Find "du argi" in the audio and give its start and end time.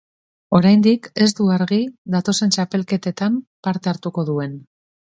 1.41-1.79